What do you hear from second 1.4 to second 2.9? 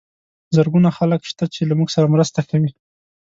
چې له موږ سره مرسته کوي.